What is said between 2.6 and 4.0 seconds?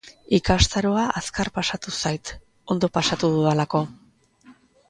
ondo pasatu dudalako.